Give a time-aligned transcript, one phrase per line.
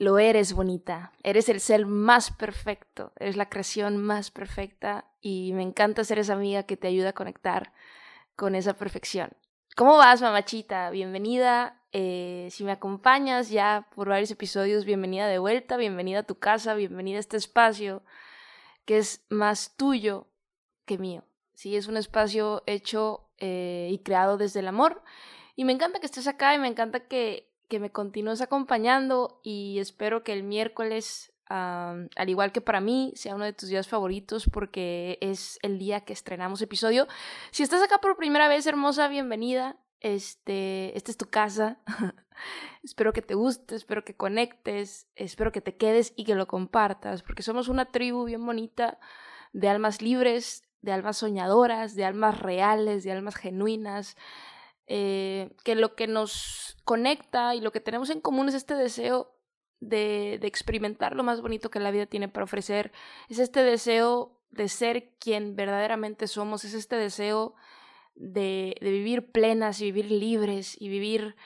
[0.00, 1.12] Lo eres, bonita.
[1.22, 3.12] Eres el ser más perfecto.
[3.18, 5.04] Eres la creación más perfecta.
[5.20, 7.74] Y me encanta ser esa amiga que te ayuda a conectar
[8.34, 9.30] con esa perfección.
[9.76, 10.88] ¿Cómo vas, mamachita?
[10.88, 11.82] Bienvenida.
[11.92, 16.72] Eh, si me acompañas ya por varios episodios, bienvenida de vuelta, bienvenida a tu casa,
[16.72, 18.02] bienvenida a este espacio
[18.86, 20.28] que es más tuyo
[20.86, 21.24] que mío.
[21.52, 25.02] Sí, es un espacio hecho eh, y creado desde el amor.
[25.56, 29.78] Y me encanta que estés acá y me encanta que, que me continúes acompañando y
[29.78, 34.50] espero que el miércoles, al igual que para mí, sea uno de tus días favoritos
[34.52, 37.06] porque es el día que estrenamos episodio.
[37.52, 39.76] Si estás acá por primera vez, hermosa, bienvenida.
[40.00, 41.78] Este, esta es tu casa.
[42.82, 47.22] espero que te guste, espero que conectes, espero que te quedes y que lo compartas,
[47.22, 48.98] porque somos una tribu bien bonita
[49.52, 54.16] de almas libres, de almas soñadoras, de almas reales, de almas genuinas,
[54.92, 59.32] eh, que lo que nos conecta y lo que tenemos en común es este deseo
[59.78, 62.90] de, experimentar lo más bonito que la vida tiene para ofrecer,
[63.28, 67.54] es este deseo de ser quien verdaderamente somos, es este deseo
[68.16, 71.36] de, de vivir plenas y vivir libres y vivir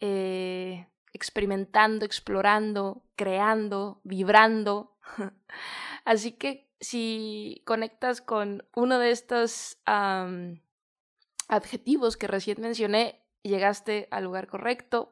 [0.00, 4.96] eh, experimentando, explorando, creando, vibrando.
[6.04, 9.78] Así que si conectas con uno de estos
[11.48, 15.10] adjetivos que recién mencioné, llegaste al lugar correcto.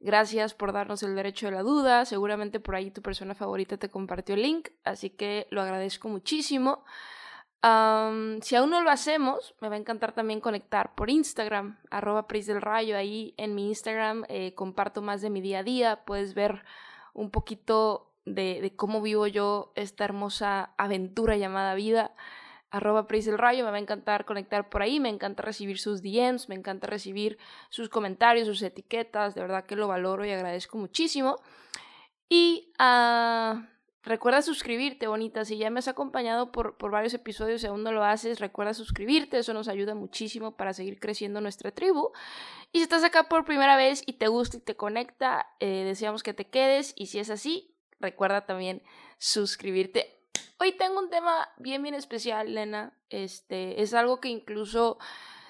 [0.00, 2.04] Gracias por darnos el derecho de la duda.
[2.04, 6.84] Seguramente por ahí tu persona favorita te compartió el link, así que lo agradezco muchísimo.
[7.62, 12.46] si aún no lo hacemos, me va a encantar también conectar por Instagram, arroba Pris
[12.46, 12.96] del Rayo.
[12.96, 16.04] Ahí en mi Instagram eh, comparto más de mi día a día.
[16.04, 16.64] Puedes ver
[17.14, 22.12] un poquito de, de cómo vivo yo esta hermosa aventura llamada vida
[22.72, 26.02] arroba Pris del Rayo, me va a encantar conectar por ahí, me encanta recibir sus
[26.02, 27.38] DMs, me encanta recibir
[27.68, 31.36] sus comentarios, sus etiquetas, de verdad que lo valoro y agradezco muchísimo.
[32.30, 33.62] Y uh,
[34.02, 37.92] recuerda suscribirte, bonita, si ya me has acompañado por, por varios episodios y aún no
[37.92, 42.10] lo haces, recuerda suscribirte, eso nos ayuda muchísimo para seguir creciendo nuestra tribu.
[42.72, 46.22] Y si estás acá por primera vez y te gusta y te conecta, eh, deseamos
[46.22, 48.82] que te quedes y si es así, recuerda también
[49.18, 50.21] suscribirte
[50.58, 52.96] Hoy tengo un tema bien, bien especial, Lena.
[53.10, 54.98] Este, es algo que incluso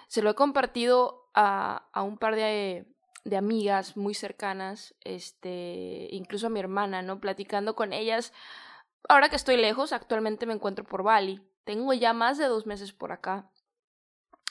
[0.09, 2.87] se lo he compartido a, a un par de,
[3.25, 7.21] de, amigas muy cercanas, este, incluso a mi hermana, ¿no?
[7.21, 8.33] Platicando con ellas.
[9.07, 11.43] Ahora que estoy lejos, actualmente me encuentro por Bali.
[11.65, 13.51] Tengo ya más de dos meses por acá.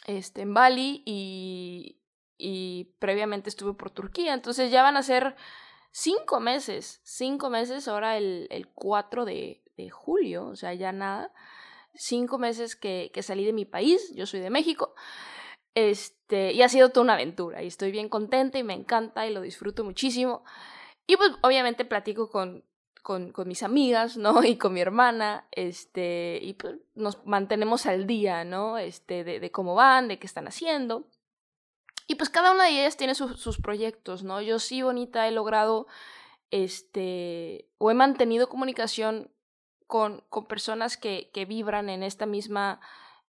[0.06, 2.02] Este, en Bali y,
[2.38, 4.36] y previamente estuve por Turquía.
[4.36, 5.36] Entonces ya van a ser
[5.92, 7.02] cinco meses.
[7.04, 11.32] Cinco meses ahora el, el 4 de, julio, o sea, ya nada,
[11.94, 14.94] cinco meses que, que salí de mi país, yo soy de México,
[15.76, 19.34] este, y ha sido toda una aventura, y estoy bien contenta y me encanta y
[19.34, 20.44] lo disfruto muchísimo.
[21.08, 22.64] Y pues obviamente platico con,
[23.02, 24.44] con, mis amigas, ¿no?
[24.44, 28.78] Y con mi hermana, este, y pues nos mantenemos al día, ¿no?
[28.78, 31.08] Este, de, de cómo van, de qué están haciendo.
[32.08, 34.42] Y pues cada una de ellas tiene sus proyectos, ¿no?
[34.42, 35.88] Yo sí, bonita, he logrado,
[36.50, 39.32] este, o he mantenido comunicación
[39.92, 42.80] con, personas que, vibran en esta misma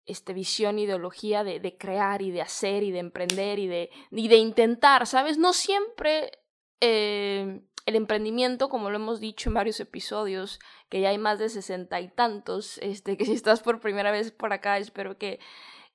[0.05, 4.37] este, visión, ideología de, crear y de hacer y de emprender y de, y de
[4.37, 5.37] intentar, ¿sabes?
[5.37, 6.31] No siempre
[6.79, 11.49] eh, el emprendimiento, como lo hemos dicho en varios episodios, que ya hay más de
[11.49, 15.41] sesenta y tantos, este, que si estás por primera vez por acá, espero que,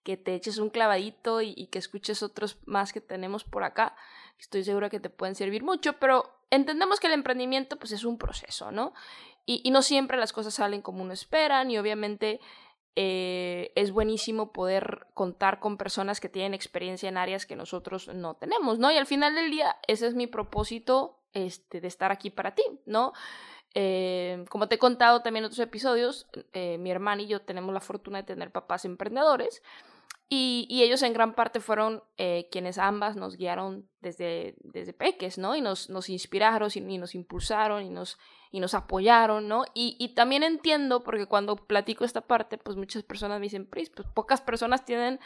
[0.02, 3.96] que te eches un clavadito y, y que escuches otros más que tenemos por acá.
[4.38, 8.18] Estoy segura que te pueden servir mucho, pero entendemos que el emprendimiento pues es un
[8.18, 8.92] proceso, ¿no?
[9.50, 12.38] Y, no siempre las cosas salen como uno espera, y obviamente
[12.96, 18.34] eh, es buenísimo poder contar con personas que tienen experiencia en áreas que nosotros no
[18.34, 18.92] tenemos, ¿no?
[18.92, 22.62] Y al final del día, ese es mi propósito este, de estar aquí para ti,
[22.84, 23.14] ¿no?
[23.72, 27.72] Eh, como te he contado también en otros episodios, eh, mi hermana y yo tenemos
[27.72, 29.62] la fortuna de tener papás emprendedores
[30.30, 35.56] Y, ellos en gran parte fueron eh, quienes ambas nos guiaron desde, desde peques, ¿no?
[35.56, 38.18] Y nos, inspiraron y, nos impulsaron y nos,
[38.50, 39.64] y nos apoyaron, ¿no?
[39.72, 43.88] Y, y, también entiendo, porque cuando platico esta parte, pues muchas personas me dicen, Pris,
[43.88, 45.18] pues pocas personas tienen,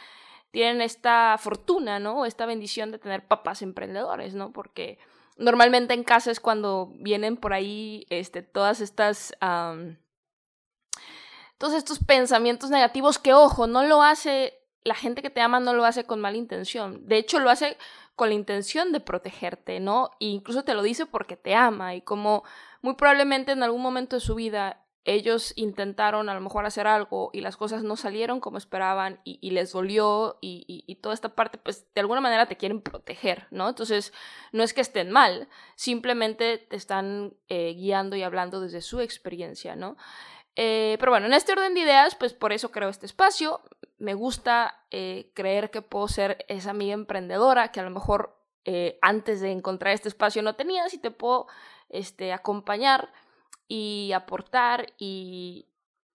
[0.52, 2.24] tienen esta fortuna, ¿no?
[2.24, 4.52] Esta bendición de tener papás emprendedores, ¿no?
[4.52, 5.00] Porque
[5.36, 9.34] normalmente en casa es cuando vienen por ahí este, todas estas...
[11.58, 15.74] todos estos pensamientos negativos que, ojo, no lo hace la gente que te ama no
[15.74, 17.06] lo hace con mala intención.
[17.06, 17.76] De hecho, lo hace
[18.16, 20.10] con la intención de protegerte, ¿no?
[20.20, 22.44] E incluso te lo dice porque te ama y como
[22.80, 27.30] muy probablemente en algún momento de su vida ellos intentaron a lo mejor hacer algo
[27.32, 31.92] y las cosas no salieron como esperaban y, les dolió y, toda esta parte, pues
[31.92, 33.68] de alguna manera te quieren proteger, ¿no?
[33.68, 34.12] Entonces,
[34.52, 39.74] no es que estén mal, simplemente te están eh, guiando y hablando desde su experiencia,
[39.74, 39.96] ¿no?
[40.54, 43.60] Eh, pero bueno, en este orden de ideas, pues por eso creo este espacio.
[44.02, 48.98] Me gusta eh, creer que puedo ser esa amiga emprendedora que a lo mejor eh,
[49.00, 51.46] antes de encontrar este espacio no tenías y te puedo
[51.88, 53.12] este, acompañar
[53.68, 55.68] y aportar y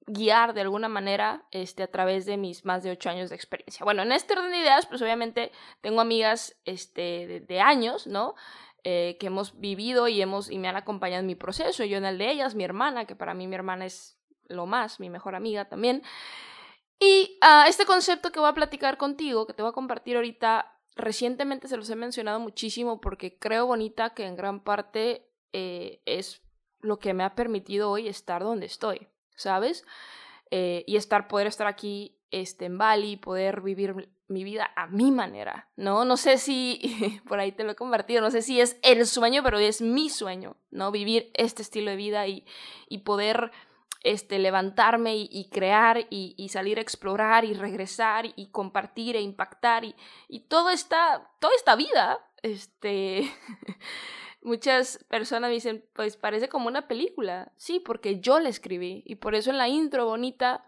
[0.06, 3.86] guiar de alguna manera este, a través de mis más de ocho años de experiencia.
[3.86, 8.36] Bueno, en este orden de ideas, pues obviamente tengo amigas este, de, años, ¿no?
[8.84, 12.18] que hemos vivido y, hemos, y me han acompañado en mi proceso, yo en el
[12.18, 14.18] de ellas, mi hermana, que para mí mi hermana es
[14.48, 16.04] lo más, mi mejor amiga también.
[17.00, 20.74] Y uh, este concepto que voy a platicar contigo, que te voy a compartir ahorita,
[20.96, 26.42] recientemente se los he mencionado muchísimo porque creo bonita que en gran parte eh, es
[26.82, 29.86] lo que me ha permitido hoy estar donde estoy, ¿sabes?
[30.50, 35.12] Eh, y estar, poder estar aquí este, en Bali, poder vivir mi vida a mi
[35.12, 36.04] manera, ¿no?
[36.04, 39.44] No sé si, por ahí te lo he compartido, no sé si es el sueño,
[39.44, 40.92] pero es mi sueño, ¿no?
[40.92, 42.46] Vivir este estilo de vida y,
[42.90, 43.52] y poder
[44.08, 50.40] este, levantarme y, crear y, salir a explorar y regresar y compartir e impactar y,
[50.48, 53.30] toda, esta, toda esta vida, este,
[54.42, 59.16] muchas personas me dicen, pues parece como una película, sí, porque yo la escribí y
[59.16, 60.64] por eso en la intro bonita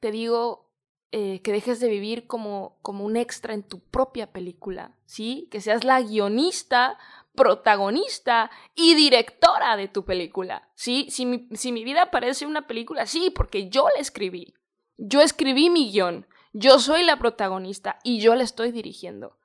[0.00, 0.70] te digo
[1.12, 5.48] eh, que dejes de vivir como, como un extra en tu propia película, ¿sí?
[5.50, 6.96] Que seas la guionista
[7.34, 10.68] protagonista y directora de tu película.
[10.74, 11.06] ¿Sí?
[11.10, 14.54] Si mi, si mi vida parece una película, sí, porque yo la escribí.
[14.96, 16.26] Yo escribí mi guion.
[16.52, 19.38] Yo soy la protagonista y yo la estoy dirigiendo.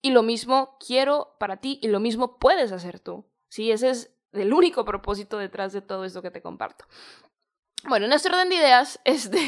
[0.00, 3.26] Y lo mismo quiero para ti y lo mismo puedes hacer tú.
[3.48, 6.84] Sí, ese es el único propósito detrás de todo esto que te comparto.
[7.88, 9.38] Bueno, en este orden de ideas, este,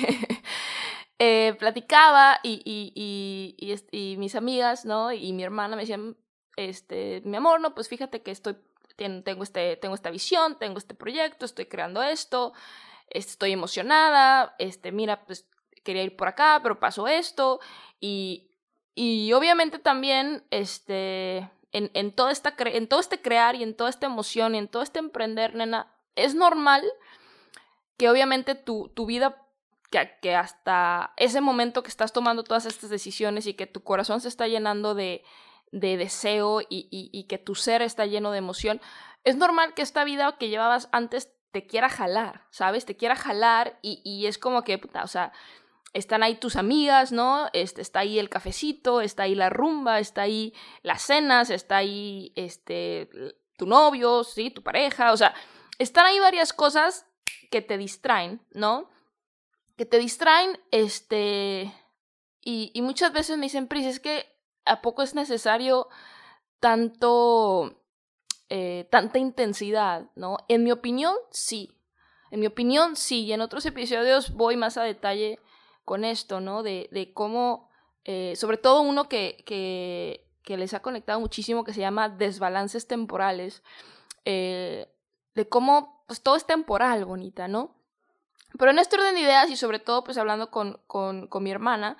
[1.18, 5.12] eh, platicaba y, y, y, y, mis amigas, ¿no?
[5.12, 6.16] Y mi hermana me decían,
[6.56, 8.56] este, mi amor, no, pues fíjate que estoy,
[8.96, 12.52] tengo, este, tengo esta visión, tengo este proyecto, estoy creando esto,
[13.08, 15.46] estoy emocionada, este, mira, pues
[15.84, 17.60] quería ir por acá, pero pasó esto,
[18.00, 18.50] y,
[18.94, 23.90] y obviamente también, este, en, en, todo esta en todo este crear y en toda
[23.90, 26.82] esta emoción y en todo este emprender, nena, es normal
[27.96, 29.42] que obviamente tu, tu vida
[30.20, 34.28] que, hasta ese momento que estás tomando todas estas decisiones y que tu corazón se
[34.28, 35.24] está llenando de,
[35.76, 38.80] de deseo y, que tu ser está lleno de emoción,
[39.24, 42.86] es normal que esta vida que llevabas antes te quiera jalar, ¿sabes?
[42.86, 45.32] Te quiera jalar y, es como que, puta, o sea,
[45.92, 47.48] están ahí tus amigas, ¿no?
[47.52, 52.32] Este, está ahí el cafecito, está ahí la rumba, está ahí las cenas, está ahí
[52.36, 53.10] este,
[53.58, 54.50] tu novio, ¿sí?
[54.50, 55.34] Tu pareja, o sea,
[55.78, 57.06] están ahí varias cosas
[57.50, 58.90] que te distraen, ¿no?
[59.76, 61.72] Que te distraen, este...
[62.40, 64.35] Y, y muchas veces me dicen, Pris, es que
[64.66, 65.88] ¿a poco es necesario
[66.60, 67.82] tanto,
[68.48, 70.38] eh, tanta intensidad, ¿no?
[70.48, 71.72] En mi opinión, sí.
[72.30, 73.24] En mi opinión, sí.
[73.24, 75.38] Y en otros episodios voy más a detalle
[75.84, 76.62] con esto, ¿no?
[76.62, 77.70] De, cómo,
[78.04, 82.88] eh, sobre todo uno que, que, que, les ha conectado muchísimo, que se llama desbalances
[82.88, 83.62] temporales,
[84.24, 84.88] eh,
[85.34, 87.76] de cómo, pues todo es temporal, bonita, ¿no?
[88.58, 91.50] Pero en este orden de ideas y sobre todo, pues hablando con, con, con mi
[91.50, 91.96] hermana,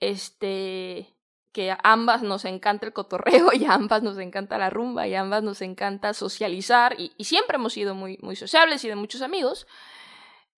[0.00, 1.14] este,
[1.52, 5.14] que a ambas nos encanta el cotorreo y a ambas nos encanta la rumba y
[5.14, 9.66] a ambas nos encanta socializar y, siempre hemos sido muy, sociables y de muchos amigos,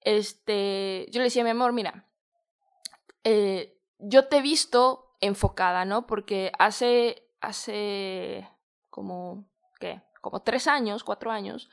[0.00, 2.06] este, yo le decía mi amor, mira,
[3.24, 6.06] eh, yo te he visto enfocada, ¿no?
[6.06, 8.48] Porque hace, hace
[8.90, 10.02] como, ¿qué?
[10.20, 11.70] Como tres años, cuatro años,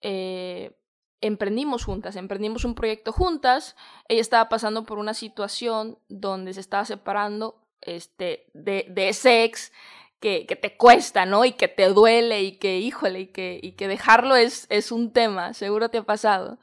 [0.00, 0.78] eh,
[1.20, 3.76] emprendimos juntas, emprendimos un proyecto juntas,
[4.06, 9.50] ella estaba pasando por una situación donde se estaba separando este, de, de ese
[10.20, 11.44] que, que, te cuesta, ¿no?
[11.44, 15.12] Y que te duele y que, híjole, y que, y que dejarlo es, es un
[15.12, 16.58] tema, seguro te ha pasado.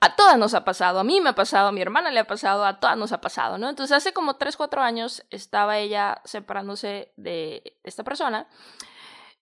[0.00, 2.26] a todas nos ha pasado, a mí me ha pasado, a mi hermana le ha
[2.26, 3.68] pasado, a todas nos ha pasado, ¿no?
[3.68, 8.48] Entonces hace como 3, 4 años estaba ella separándose de esta persona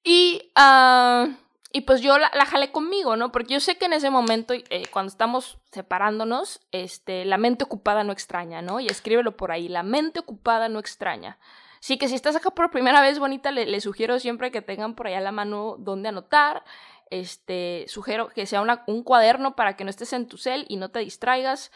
[0.05, 1.33] y, uh,
[1.73, 3.31] y pues yo la, jalé conmigo, ¿no?
[3.31, 8.03] Porque yo sé que en ese momento, eh, cuando estamos separándonos, este, la mente ocupada
[8.03, 8.81] no extraña, ¿no?
[8.81, 11.39] Y escríbelo por ahí, la mente ocupada no extraña.
[11.81, 15.07] Sí, que si estás acá por primera vez, bonita, le sugiero siempre que tengan por
[15.07, 16.65] allá la mano donde anotar,
[17.11, 20.91] este, sugiero que sea un cuaderno para que no estés en tu cel y no
[20.91, 21.73] te distraigas,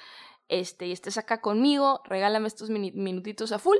[0.49, 3.79] este, y estés acá conmigo, regálame estos minutitos a full.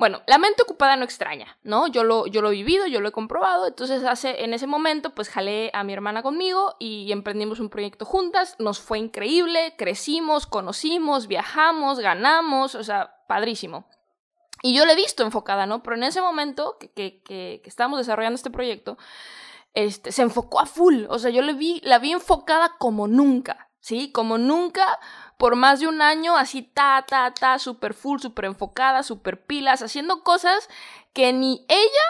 [0.00, 1.86] Bueno, la mente ocupada no extraña, ¿no?
[1.86, 5.14] Yo lo, yo lo he vivido, yo lo he comprobado, entonces hace, en ese momento
[5.14, 10.46] pues jalé a mi hermana conmigo y emprendimos un proyecto juntas, nos fue increíble, crecimos,
[10.46, 13.90] conocimos, viajamos, ganamos, o sea, padrísimo.
[14.62, 15.82] Y yo la he visto enfocada, ¿no?
[15.82, 18.96] Pero en ese momento que, que, que, que estábamos desarrollando este proyecto,
[19.74, 21.04] este, se enfocó a full.
[21.10, 24.12] O sea, yo le vi, la vi enfocada como nunca, ¿sí?
[24.12, 24.98] Como nunca,
[25.40, 29.82] por más de un año, así, ta, ta, ta, super full, super enfocada, super pilas,
[29.82, 30.68] haciendo cosas
[31.12, 32.06] que ni ella,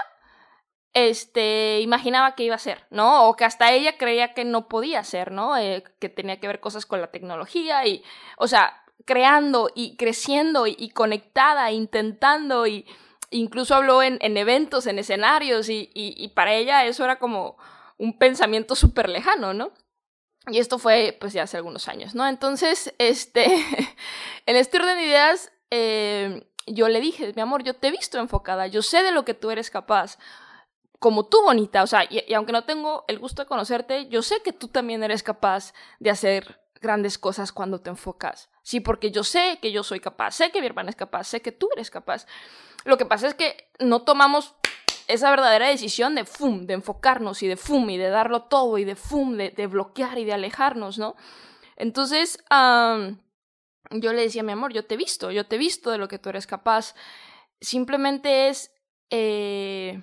[0.92, 3.28] este, imaginaba que iba a hacer, ¿no?
[3.28, 5.56] O que hasta ella creía que no podía hacer, ¿no?
[5.56, 8.02] Eh, que tenía que ver cosas con la tecnología y,
[8.36, 12.84] o sea, creando y creciendo y, y conectada, intentando y
[13.30, 17.56] incluso habló en, eventos, en escenarios, y, para ella eso era como
[17.96, 19.72] un pensamiento súper lejano, ¿no?
[20.48, 22.26] Y esto fue, pues, ya hace algunos años, ¿no?
[22.26, 23.44] Entonces, este,
[24.46, 28.18] en este orden de ideas, eh, yo le dije, mi amor, yo te he visto
[28.18, 30.18] enfocada, yo sé de lo que tú eres capaz,
[30.98, 34.22] como tú, bonita, o sea, y, y aunque no tengo el gusto de conocerte, yo
[34.22, 38.50] sé que tú también eres capaz de hacer grandes cosas cuando te enfocas.
[38.62, 41.42] Sí, porque yo sé que yo soy capaz, sé que mi hermana es capaz, sé
[41.42, 42.26] que tú eres capaz.
[42.84, 44.54] Lo que pasa es que no tomamos
[45.12, 48.84] esa verdadera decisión de fum, de enfocarnos y de fum y de darlo todo y
[48.84, 51.16] de fum, de, bloquear y de alejarnos, ¿no?
[51.76, 55.98] Entonces, yo le decía, mi amor, yo te he visto, yo te he visto de
[55.98, 56.94] lo que tú eres capaz.
[57.60, 58.72] Simplemente es,
[59.10, 60.02] eh,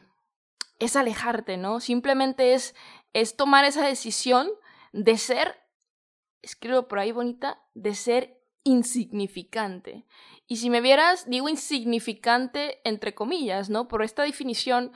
[0.79, 1.79] es alejarte, ¿no?
[1.79, 2.75] Simplemente es,
[3.13, 4.49] es tomar esa decisión
[4.91, 5.55] de ser,
[6.41, 8.37] escribo por ahí bonita, de ser
[8.67, 10.05] insignificante.
[10.45, 13.88] Y si me vieras, digo insignificante entre comillas, ¿no?
[13.88, 14.91] Por esta definición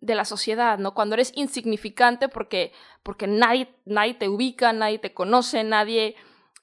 [0.00, 0.94] de la sociedad, ¿no?
[0.94, 6.16] Cuando eres insignificante porque, porque nadie, nadie te ubica, nadie te conoce, nadie,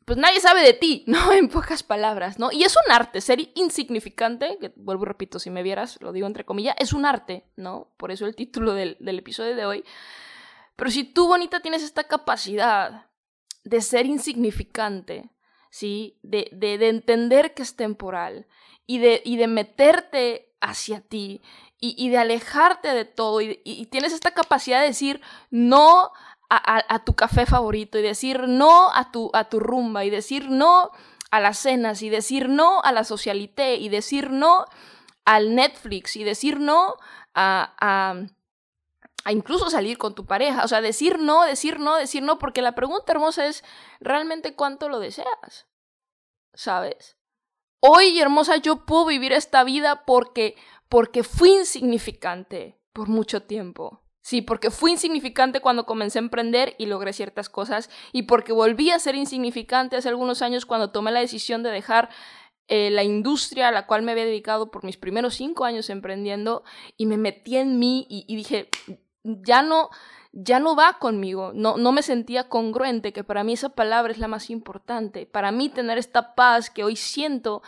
[0.05, 1.31] pues nadie sabe de ti, ¿no?
[1.31, 2.51] En pocas palabras, ¿no?
[2.51, 6.27] Y es un arte, ser insignificante, que vuelvo y repito, si me vieras, lo digo
[6.27, 7.93] entre comillas, es un arte, ¿no?
[7.97, 9.83] Por eso el título del, del episodio de hoy.
[10.75, 13.07] Pero si tú, bonita, tienes esta capacidad
[13.63, 15.29] de ser insignificante,
[15.71, 16.19] ¿sí?
[16.21, 18.45] De, de, de entender que es temporal
[18.85, 21.41] y de, y de meterte hacia ti
[21.79, 26.11] y, y de alejarte de todo y, tienes esta capacidad de decir no
[26.49, 30.49] a, a, tu café favorito y decir no a tu, a tu rumba y decir
[30.49, 30.91] no
[31.31, 34.65] a las cenas y decir no a la socialité y decir no
[35.25, 36.97] al Netflix y decir no
[37.33, 38.15] a,
[39.23, 40.63] a, incluso salir con tu pareja.
[40.63, 43.63] O sea, decir no, decir no, decir no, porque la pregunta hermosa es,
[43.99, 45.67] ¿realmente cuánto lo deseas?
[46.53, 47.17] ¿Sabes?
[47.79, 50.55] Hoy, hermosa, yo puedo vivir esta vida porque,
[50.87, 54.03] porque fui insignificante por mucho tiempo.
[54.23, 58.91] Sí, porque fui insignificante cuando comencé a emprender y logré ciertas cosas y porque volví
[58.91, 62.09] a ser insignificante hace algunos años cuando tomé la decisión de dejar
[62.67, 66.63] eh, la industria a la cual me había dedicado por mis primeros cinco años emprendiendo
[66.97, 68.69] y me metí en mí y, y dije,
[69.23, 69.89] ya no,
[70.31, 74.19] ya no va conmigo, no, no me sentía congruente, que para mí esa palabra es
[74.19, 77.61] la más importante, para mí tener esta paz que hoy siento,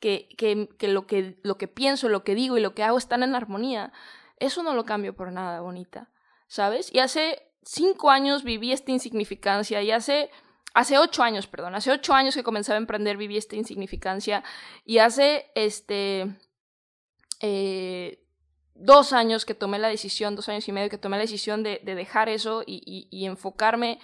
[0.00, 2.98] que, que, que, lo, que lo que pienso, lo que digo y lo que hago
[2.98, 3.92] están en armonía,
[4.38, 6.10] eso no lo cambio por nada, bonita,
[6.46, 6.92] ¿sabes?
[6.92, 10.30] Y hace cinco años viví esta insignificancia y hace...
[10.74, 14.44] Hace ocho años, perdón, hace ocho años que comenzaba a emprender viví esta insignificancia
[14.84, 16.36] y hace, este,
[17.40, 18.22] eh,
[18.78, 21.80] dos años que tomé la decisión, dos años y medio que tomé la decisión de,
[21.82, 23.98] de dejar eso y, y, enfocarme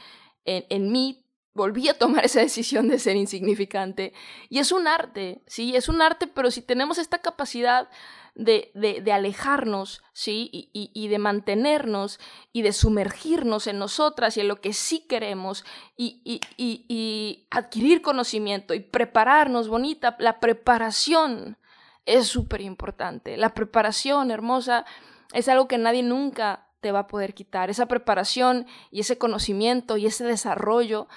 [0.44, 4.12] en, en, mí, volví a tomar esa decisión de ser insignificante.
[4.48, 7.88] Y es un arte, sí, es un arte, pero si tenemos esta capacidad
[8.34, 12.18] de, de, alejarnos, sí, y, y, de mantenernos
[12.52, 15.64] y de sumergirnos en nosotras y en lo que sí queremos
[15.96, 21.58] y adquirir conocimiento y prepararnos, bonita, la preparación
[22.06, 23.36] es súper importante.
[23.36, 24.84] La preparación hermosa
[25.32, 27.70] es algo que nadie nunca te va a poder quitar.
[27.70, 31.08] Esa preparación y ese conocimiento y ese desarrollo.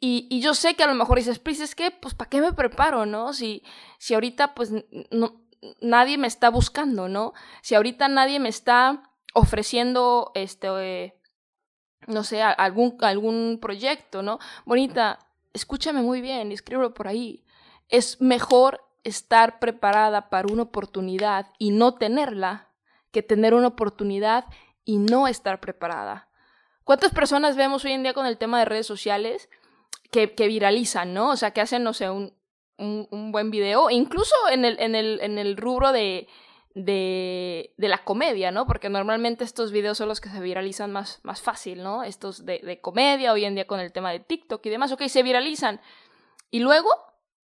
[0.00, 2.52] Y, yo sé que a lo mejor dices, Pris, es que, pues, ¿para qué me
[2.52, 3.32] preparo, no?
[3.32, 3.62] Si,
[3.98, 4.70] si ahorita, pues,
[5.10, 5.40] no,
[5.80, 7.32] nadie me está buscando, ¿no?
[7.62, 11.18] Si ahorita nadie me está ofreciendo, este,
[12.06, 14.38] no sé, algún, algún proyecto, ¿no?
[14.66, 15.20] Bonita,
[15.54, 17.46] escúchame muy bien escríbelo por ahí.
[17.88, 22.68] Es mejor estar preparada para una oportunidad y no tenerla
[23.12, 24.46] que tener una oportunidad
[24.84, 26.28] y no estar preparada.
[26.82, 29.48] ¿Cuántas personas vemos hoy en día con el tema de redes sociales
[30.10, 31.30] que, viralizan, ¿no?
[31.30, 32.34] O sea, que hacen, no sé, un,
[32.78, 36.28] un, buen video, incluso en el, en el, en el rubro de,
[36.74, 38.66] de, de, la comedia, ¿no?
[38.66, 42.04] Porque normalmente estos videos son los que se viralizan más, más fácil, ¿no?
[42.04, 45.02] Estos de, de comedia, hoy en día con el tema de TikTok y demás, ok,
[45.06, 45.80] se viralizan.
[46.50, 46.90] Y luego,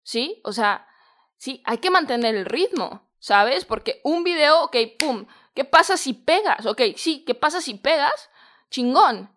[0.02, 0.40] ¿sí?
[0.42, 0.88] O sea,
[1.36, 3.64] sí, hay que mantener el ritmo, ¿sabes?
[3.64, 6.66] Porque un video, ok, pum, ¿qué pasa si pegas?
[6.66, 8.30] Ok, sí, ¿qué pasa si pegas?
[8.70, 9.30] Chingón.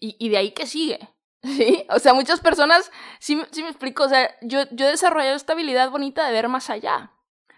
[0.00, 1.08] Y, y de ahí que sigue.
[1.42, 1.86] ¿Sí?
[1.90, 5.52] O sea, muchas personas, sí, sí me explico, o sea, yo, yo he desarrollado esta
[5.52, 7.12] habilidad bonita de ver más allá.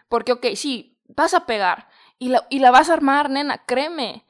[0.08, 1.88] Porque, ok, sí, vas a pegar
[2.18, 4.26] y la, y la vas a armar, nena, créeme.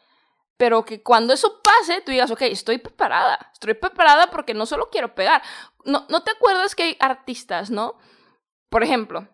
[0.56, 3.50] Pero que cuando eso pase, tú digas, ok, estoy preparada.
[3.52, 5.42] Estoy preparada porque no solo quiero pegar.
[5.84, 7.98] No, no te acuerdas que hay artistas, ¿no?
[8.70, 9.28] Por ejemplo,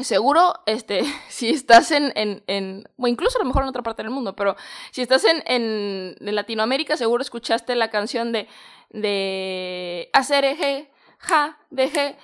[0.00, 4.02] seguro, este, si estás en, en, en, o incluso a lo mejor en otra parte
[4.02, 4.56] del mundo, pero
[4.90, 8.48] si estás en, en, Latinoamérica, seguro escuchaste la canción de,
[8.90, 12.16] de hacer eje, ja, deje,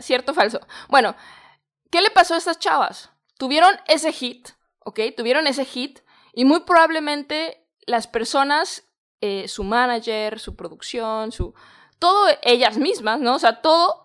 [0.00, 0.60] cierto falso.
[0.88, 1.14] Bueno,
[1.90, 3.10] ¿qué le pasó a estas chavas?
[3.36, 4.50] Tuvieron ese hit,
[4.84, 5.00] ¿ok?
[5.16, 6.00] Tuvieron ese hit
[6.32, 8.84] y muy probablemente las personas,
[9.20, 11.54] eh, su manager, su producción, su,
[11.98, 13.34] todo ellas mismas, ¿no?
[13.34, 14.03] O sea, todo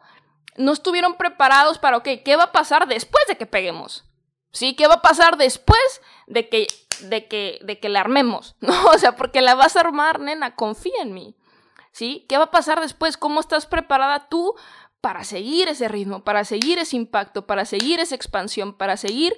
[0.58, 4.06] no estuvieron preparados para, ok, ¿qué va a pasar después de que peguemos?
[4.52, 4.76] ¿Sí?
[4.76, 6.68] ¿Qué va a pasar después de que,
[7.02, 8.56] de que, de que la armemos?
[8.62, 8.86] ¿No?
[8.88, 11.36] O sea, porque la vas a armar, nena, confía en mí.
[11.92, 12.26] ¿Sí?
[12.30, 13.18] ¿Qué va a pasar después?
[13.18, 14.56] ¿Cómo estás preparada tú
[15.02, 19.38] para seguir ese ritmo, para seguir ese impacto, para seguir esa expansión, para seguir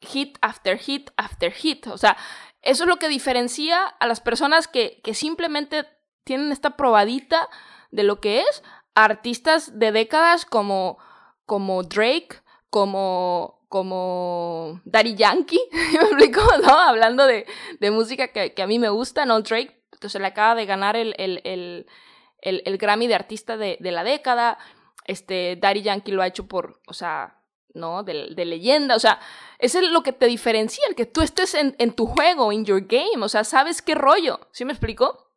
[0.00, 1.86] hit after hit after hit?
[1.88, 2.16] O sea,
[2.62, 5.86] eso es lo que diferencia a las personas que, que simplemente
[6.24, 7.48] tienen esta probadita
[7.90, 8.62] de lo que es
[8.94, 10.98] artistas de décadas como,
[11.46, 16.42] como Drake, como, como Daddy Yankee, ¿me explico?
[16.62, 16.78] ¿No?
[16.78, 17.46] Hablando de,
[17.78, 19.40] de música que, que, a mí me gusta, ¿no?
[19.40, 21.86] Drake, entonces le acaba de ganar el, el, el,
[22.64, 24.58] el, Grammy de artista de, de, la década,
[25.04, 27.36] este, Daddy Yankee lo ha hecho por, o sea,
[27.74, 28.02] ¿no?
[28.02, 29.20] De, de, leyenda, o sea,
[29.58, 32.64] eso es lo que te diferencia, el que tú estés en, en tu juego, in
[32.64, 35.29] your game, o sea, sabes qué rollo, ¿sí me explico?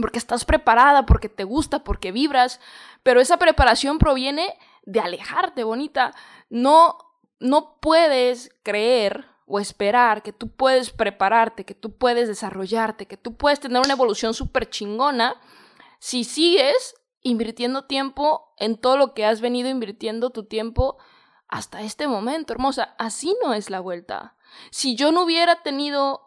[0.00, 2.60] Porque estás preparada, porque te gusta, porque vibras,
[3.02, 6.14] pero esa preparación proviene de alejarte, bonita.
[6.50, 6.98] No,
[7.40, 13.36] no puedes creer o esperar que tú puedes prepararte, que tú puedes desarrollarte, que tú
[13.36, 15.40] puedes tener una evolución súper chingona
[15.98, 20.98] si sigues invirtiendo tiempo en todo lo que has venido invirtiendo tu tiempo
[21.48, 22.94] hasta este momento, hermosa.
[22.98, 24.36] Así no es la vuelta.
[24.70, 26.25] Si yo no hubiera tenido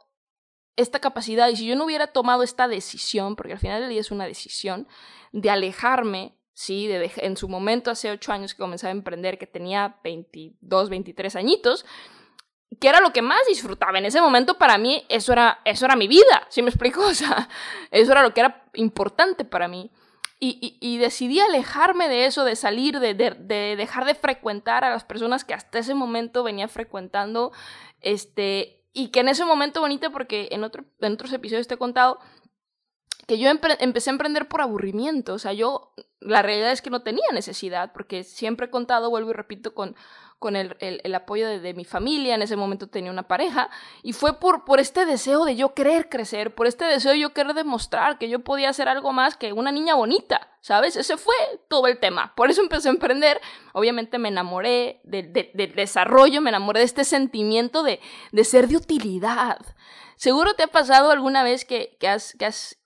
[0.80, 4.02] esta capacidad y si yo no hubiera tomado esta decisión, porque al final del día
[4.02, 4.88] es una decisión,
[5.32, 6.88] de alejarme, ¿sí?
[6.88, 11.36] De en su momento, hace ocho años que comenzaba a emprender, que tenía 22, 23
[11.36, 11.86] añitos,
[12.80, 13.98] que era lo que más disfrutaba.
[13.98, 17.02] En ese momento para mí eso era, eso era mi vida, ¿sí me explico?
[17.06, 17.50] O sea,
[17.92, 19.92] eso era lo que era importante para mí.
[20.42, 24.90] Y, y, decidí alejarme de eso, de salir, de, de, de, dejar de frecuentar a
[24.90, 27.52] las personas que hasta ese momento venía frecuentando,
[28.00, 31.78] este, y que en ese momento bonito, porque en, otro, en otros episodios te he
[31.78, 32.20] contado
[33.28, 37.02] que yo empecé a emprender por aburrimiento, o sea, yo, la realidad es que no
[37.02, 39.96] tenía necesidad, porque siempre he contado, vuelvo y repito, con,
[40.40, 43.70] con el, el, apoyo de, mi familia, en ese momento tenía una pareja,
[44.04, 47.34] y fue por, por este deseo de yo querer crecer, por este deseo de yo
[47.34, 50.96] querer demostrar que yo podía hacer algo más que una niña bonita, ¿sabes?
[50.96, 51.36] Ese fue
[51.68, 52.34] todo el tema.
[52.36, 53.42] Por eso empecé a emprender.
[53.74, 58.00] Obviamente me enamoré del desarrollo, me enamoré de este sentimiento de,
[58.32, 59.60] de, ser de utilidad.
[60.16, 62.80] Seguro te ha pasado alguna vez que, que, has, que has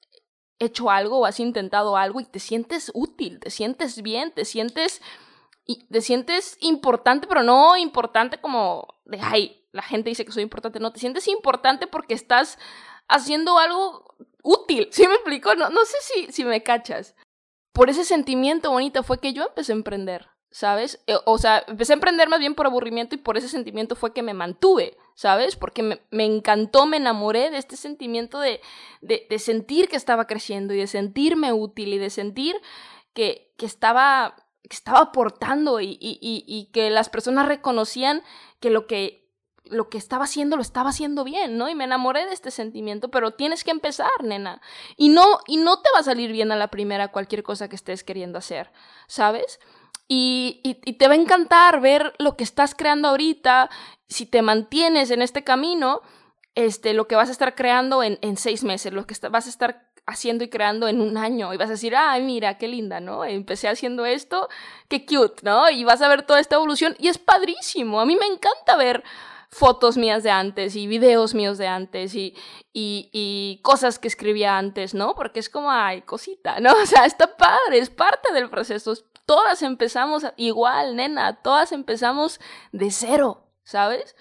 [0.58, 5.02] hecho algo o has intentado algo y te sientes útil, te sientes bien, te sientes
[5.66, 10.44] y te sientes importante, pero no importante como de, ay, la gente dice que soy
[10.44, 12.60] importante, no, te sientes importante porque estás
[13.08, 15.56] haciendo algo útil, ¿sí me explico?
[15.56, 17.16] No, no sé si, si me cachas.
[17.72, 21.02] Por ese sentimiento bonito fue que yo empecé a emprender, ¿sabes?
[21.08, 24.14] Eh, o sea, empecé a emprender más bien por aburrimiento y por ese sentimiento fue
[24.14, 25.56] que me mantuve, ¿sabes?
[25.56, 28.62] Porque me, me encantó, me enamoré de este sentimiento de,
[29.02, 32.56] de, de, sentir que estaba creciendo y de sentirme útil y de sentir
[33.14, 38.24] que, que estaba que estaba aportando y, y, y, que las personas reconocían
[38.60, 39.24] que lo que
[39.66, 41.70] lo que estaba haciendo lo estaba haciendo bien, ¿no?
[41.70, 44.62] Y me enamoré de este sentimiento, pero tienes que empezar, nena.
[44.98, 47.78] Y no, y no te va a salir bien a la primera cualquier cosa que
[47.78, 48.72] estés queriendo hacer,
[49.08, 49.60] ¿sabes?
[50.10, 53.70] Y, y, te va a encantar ver lo que estás creando ahorita,
[54.10, 56.02] si te mantienes en este camino,
[56.56, 59.50] este, lo que vas a estar creando en, en seis meses, lo que vas a
[59.50, 63.00] estar haciendo y creando en un año y vas a decir, ay, mira, qué linda,
[63.00, 63.24] ¿no?
[63.24, 64.50] Empecé haciendo esto,
[64.90, 65.70] qué cute, ¿no?
[65.70, 68.02] Y vas a ver toda esta evolución y es padrísimo.
[68.02, 69.04] A mí me encanta ver
[69.54, 72.36] fotos mías de antes y videos míos de antes y,
[72.74, 75.16] y, cosas que escribía antes, ¿no?
[75.16, 76.74] Porque es como, ay, cosita, ¿no?
[76.84, 78.94] O sea, está padre, es parte del proceso.
[79.26, 84.16] Todas empezamos igual, nena, todas empezamos de cero, ¿sabes?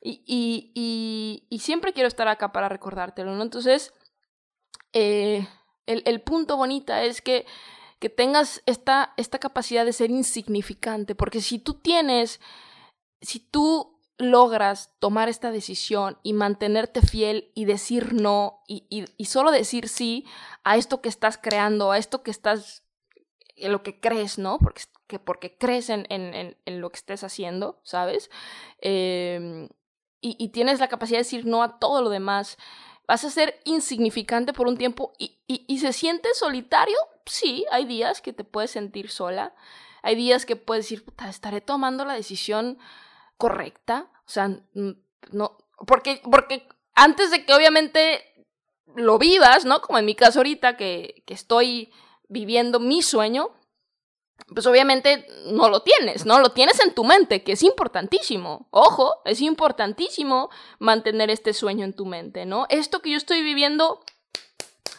[0.00, 3.42] Y, y, y siempre quiero estar acá para recordártelo, ¿no?
[3.42, 3.92] Entonces,
[4.92, 5.46] eh,
[5.86, 7.46] el, el, punto bonita es que,
[7.98, 12.40] que tengas esta, esta capacidad de ser insignificante, porque si tú tienes,
[13.20, 19.50] si tú logras tomar esta decisión y mantenerte fiel y decir no y, y, solo
[19.50, 20.24] decir sí
[20.64, 22.82] a esto que estás creando, a esto que estás,
[23.56, 24.58] en lo que crees, ¿no?
[24.58, 28.30] Porque, que porque crees en, en, en, lo que estés haciendo, ¿sabes?
[28.80, 29.68] Em,
[30.20, 32.56] y, y, tienes la capacidad de decir no a todo lo demás.
[33.06, 36.96] Vas a ser insignificante por un tiempo y, y se siente solitario.
[37.24, 39.54] Sí, hay días que te puedes sentir sola.
[40.02, 42.78] Hay días que puedes decir, puta, estaré tomando la decisión
[43.36, 44.08] correcta.
[44.26, 44.50] O sea,
[45.32, 48.46] no, porque, porque antes de que obviamente
[48.94, 49.80] lo vivas, ¿no?
[49.80, 51.92] Como en mi caso ahorita, que, que estoy
[52.28, 53.50] viviendo mi sueño,
[54.54, 56.38] pues obviamente no lo tienes, ¿no?
[56.38, 58.68] Lo tienes en tu mente, que es importantísimo.
[58.70, 62.66] Ojo, es importantísimo mantener este sueño en tu mente, ¿no?
[62.68, 64.00] Esto que yo estoy viviendo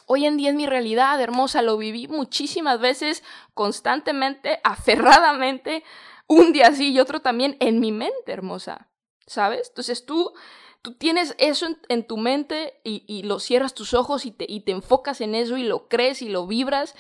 [0.05, 3.23] hoy en día es mi realidad, hermosa, lo viví muchísimas veces,
[3.53, 5.83] constantemente, aferradamente,
[6.27, 8.89] un día sí y otro también en mi mente, hermosa,
[9.27, 9.69] ¿sabes?
[9.69, 10.33] Entonces tú,
[10.81, 14.73] tú tienes eso en, tu mente y, lo cierras tus ojos y te, y te
[14.73, 16.95] enfocas en eso y lo crees y lo vibras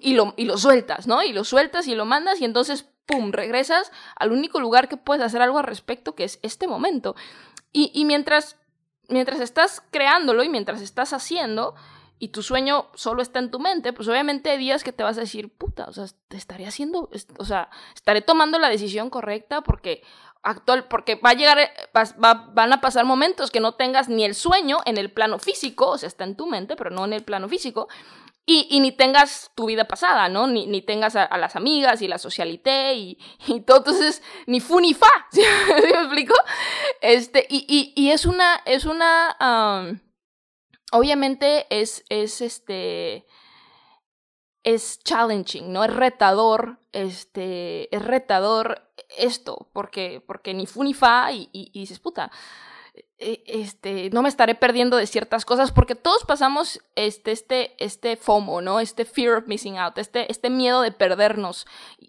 [0.00, 1.22] y lo, y lo sueltas, ¿no?
[1.22, 5.24] Y lo sueltas y lo mandas y entonces, ¡pum!, regresas al único lugar que puedes
[5.24, 7.14] hacer algo al respecto, que es este momento.
[7.72, 8.58] Y, y mientras,
[9.08, 11.74] mientras estás creándolo y mientras estás haciendo,
[12.22, 15.18] y tu sueño solo está en tu mente, pues obviamente hay días que te vas
[15.18, 19.62] a decir, puta, o sea, te estaré haciendo, o sea, estaré tomando la decisión correcta
[19.62, 20.04] porque
[20.44, 21.58] actual, porque va a llegar,
[21.96, 25.90] va, van a pasar momentos que no tengas ni el sueño en el plano físico,
[25.90, 27.88] o sea, está en tu mente, pero no en el plano físico,
[28.44, 30.48] y, ni tengas tu vida pasada, ¿no?
[30.48, 34.80] Ni, ni tengas a, las amigas y la socialité y, y todo, entonces, ni fu
[34.80, 36.34] ni fa, ¿sí, me explico?
[37.00, 40.00] Este, y, y, y es una, es una,
[40.90, 43.26] obviamente es, es este,
[44.64, 45.84] es challenging, ¿no?
[45.84, 51.80] Es retador, este, es retador esto, porque, porque ni fu ni fa y, y, y
[51.80, 52.32] dices, puta,
[53.18, 58.60] este, no me estaré perdiendo de ciertas cosas porque todos pasamos este, este, este FOMO,
[58.60, 58.80] ¿no?
[58.80, 61.66] Este fear of missing out, este, este miedo de perdernos.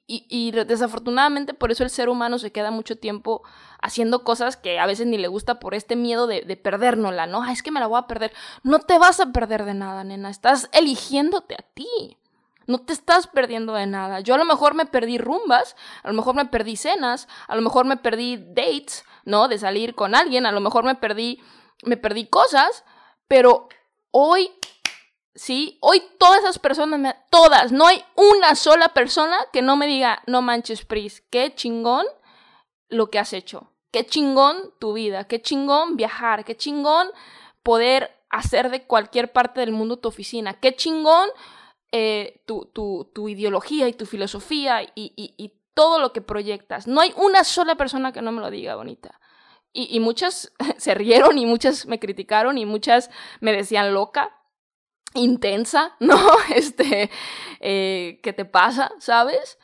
[0.08, 3.44] Y, y, desafortunadamente por eso el ser humano se queda mucho tiempo
[3.82, 7.46] haciendo cosas que a veces ni le gusta por este miedo de, de perdérnosla, ¿no?
[7.46, 8.34] es que me la voy a perder.
[8.64, 10.30] No te vas a perder de nada, nena.
[10.30, 12.18] Estás eligiéndote a ti.
[12.68, 14.20] No te estás perdiendo de nada.
[14.22, 17.62] Yo a lo mejor me perdí rumbas, a lo mejor me perdí cenas, a lo
[17.62, 19.48] mejor me perdí dates, ¿no?
[19.48, 21.42] De salir con alguien, a lo mejor me perdí,
[21.84, 22.84] me perdí cosas,
[23.28, 23.68] pero
[24.12, 24.52] hoy,
[25.36, 29.88] sí, hoy todas esas personas, me, todas, no hay una sola persona que no me
[29.88, 32.06] diga, no manches, Pris, qué chingón
[32.90, 37.10] lo que has hecho, qué chingón tu vida, qué chingón viajar, qué chingón
[37.64, 41.30] poder hacer de cualquier parte del mundo tu oficina, qué chingón
[41.96, 46.88] eh, tu, tu, tu, ideología y tu filosofía y, todo lo que proyectas.
[46.88, 49.20] No hay una sola persona que no me lo diga, bonita.
[49.72, 54.36] Y, muchas se rieron y muchas me criticaron y muchas me decían loca,
[55.14, 56.18] intensa, ¿no?
[56.56, 57.12] Este,
[57.60, 58.92] eh, ¿qué te pasa?
[58.98, 59.60] ¿Sabes?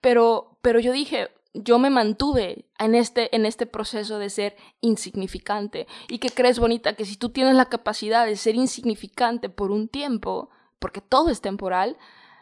[0.00, 5.88] Pero, pero yo dije, yo me mantuve en este, en este proceso de ser insignificante.
[6.08, 6.94] ¿Y qué crees, bonita?
[6.94, 10.50] Que si tú tienes la capacidad de ser insignificante por un tiempo,
[10.82, 11.96] porque todo es temporal,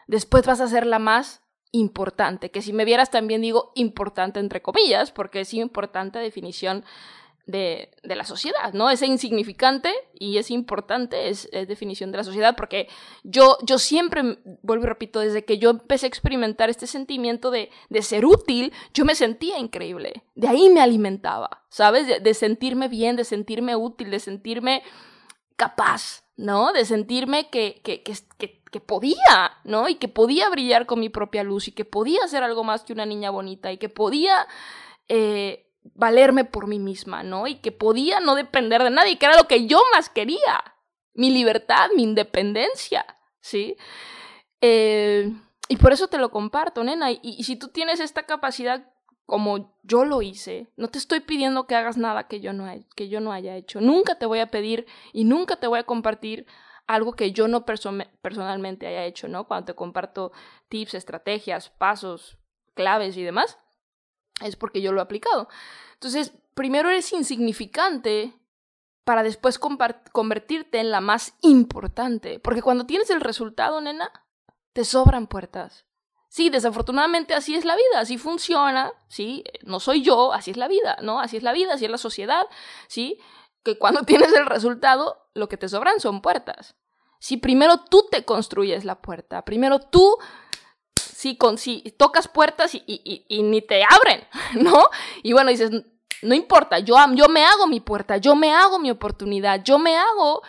[0.07, 4.61] después vas a ser la más importante, que si me vieras también digo importante entre
[4.61, 6.83] comillas, porque es importante definición
[7.45, 8.89] de, de, la sociedad, ¿no?
[8.89, 12.87] Es insignificante y es importante, es, es, definición de la sociedad, porque
[13.23, 17.69] yo, yo siempre, vuelvo y repito, desde que yo empecé a experimentar este sentimiento de,
[17.89, 22.07] de ser útil, yo me sentía increíble, de ahí me alimentaba, ¿sabes?
[22.07, 24.83] De, de sentirme bien, de sentirme útil, de sentirme
[25.55, 26.73] capaz, ¿no?
[26.73, 28.15] De sentirme que, que, que,
[28.71, 29.87] que, podía, ¿no?
[29.87, 32.93] Y que podía brillar con mi propia luz y que podía ser algo más que
[32.93, 34.47] una niña bonita y que podía
[35.07, 37.45] eh, valerme por mí misma, ¿no?
[37.45, 40.63] Y que podía no depender de nadie, que era lo que yo más quería,
[41.13, 43.05] mi libertad, mi independencia,
[43.39, 43.77] ¿sí?
[44.61, 45.31] Eh,
[45.67, 47.11] y por eso te lo comparto, nena.
[47.11, 48.90] Y, y si tú tienes esta capacidad
[49.31, 50.67] como yo lo hice.
[50.75, 52.65] No te estoy pidiendo que hagas nada que yo no,
[52.97, 53.79] que yo no haya hecho.
[53.79, 56.45] Nunca te voy a pedir y nunca te voy a compartir
[56.85, 59.47] algo que yo no personalmente haya hecho, ¿no?
[59.47, 60.33] Cuando te comparto
[60.67, 62.39] tips, estrategias, pasos,
[62.73, 63.57] claves y demás,
[64.43, 65.47] es porque yo lo he aplicado.
[65.93, 68.33] Entonces, primero eres insignificante
[69.05, 72.39] para después convertirte en la más importante.
[72.39, 74.11] Porque cuando tienes el resultado, nena,
[74.73, 75.85] te sobran puertas.
[76.31, 79.43] Sí, desafortunadamente así es la vida, así funciona, ¿sí?
[79.63, 81.19] No soy yo, así es la vida, ¿no?
[81.19, 82.47] Así es la vida, así es la sociedad,
[82.87, 83.19] ¿sí?
[83.63, 86.77] Que cuando tienes el resultado, lo que te sobran son puertas.
[87.19, 90.17] Si primero tú te construyes la puerta, primero tú
[90.95, 94.85] si, con, si tocas puertas y, ni te abren, ¿no?
[95.23, 95.69] Y bueno, dices,
[96.21, 99.97] no importa, yo, yo me hago mi puerta, yo me hago mi oportunidad, yo me
[99.97, 100.43] hago,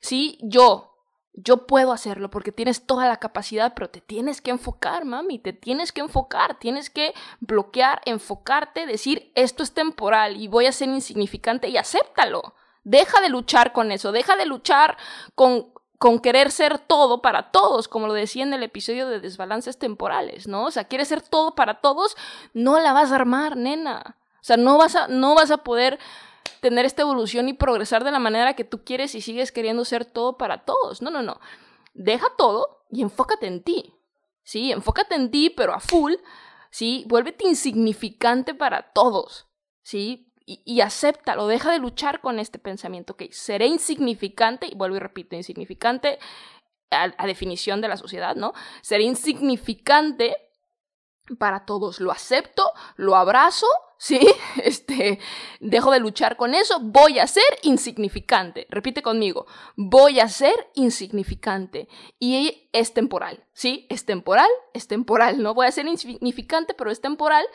[0.00, 0.95] sí, yo,
[1.36, 5.52] yo puedo hacerlo porque tienes toda la capacidad, pero te tienes que enfocar, mami, te
[5.52, 10.88] tienes que enfocar, tienes que bloquear, enfocarte, decir, esto es temporal y voy a ser
[10.88, 12.54] insignificante y acéptalo.
[12.84, 14.96] Deja de luchar con eso, deja de luchar
[15.34, 19.78] con, con querer ser todo para todos, como lo decía en el episodio de desbalances
[19.78, 20.64] temporales, ¿no?
[20.64, 22.16] O sea, quieres ser todo para todos,
[22.54, 24.16] no la vas a armar, nena.
[24.40, 25.98] O sea, no vas a, no vas a poder
[26.60, 30.04] tener esta evolución y progresar de la manera que tú quieres y sigues queriendo ser
[30.04, 31.02] todo para todos.
[31.02, 31.40] No, no, no.
[31.94, 33.94] Deja todo y enfócate en ti.
[34.42, 36.14] Sí, enfócate en ti, pero a full.
[36.70, 39.48] Sí, vuélvete insignificante para todos.
[39.82, 44.96] Sí, y, y acéptalo, deja de luchar con este pensamiento, ok, seré insignificante, y vuelvo
[44.96, 46.20] y repito, insignificante
[46.90, 48.52] a, definición de la sociedad, ¿no?
[48.82, 50.36] Seré insignificante
[51.38, 53.66] para todos, lo acepto, lo abrazo,
[53.98, 54.20] ¿sí?
[54.62, 55.18] Este,
[55.60, 58.66] dejo de luchar con eso, voy a ser insignificante.
[58.70, 61.88] Repite conmigo, voy a ser insignificante.
[62.18, 63.86] Y es temporal, ¿sí?
[63.88, 65.54] Es temporal, es temporal, ¿no?
[65.54, 67.46] Voy a ser insignificante, pero es temporal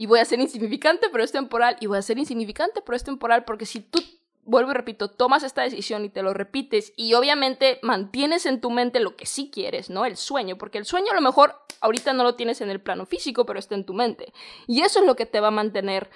[0.00, 3.04] y voy a ser insignificante, pero es temporal, y voy a ser insignificante, pero es
[3.04, 4.02] temporal, porque si tú,
[4.50, 8.70] vuelvo y repito, tomas esta decisión y te lo repites y obviamente mantienes en tu
[8.70, 10.04] mente lo que sí quieres, ¿no?
[10.04, 13.06] El sueño, porque el sueño a lo mejor ahorita no lo tienes en el plano
[13.06, 14.32] físico, pero está en tu mente.
[14.66, 16.10] Y eso es lo que te va a mantener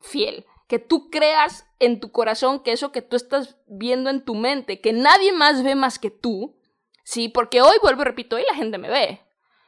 [0.00, 4.36] fiel que tú creas en tu corazón que eso que tú estás viendo en tu
[4.36, 6.56] mente, que nadie más ve más que tú,
[7.02, 9.20] sí, porque hoy vuelvo y repito, hoy la gente me ve,